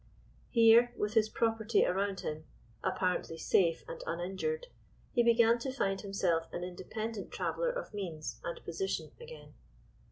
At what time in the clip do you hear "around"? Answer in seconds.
1.85-2.21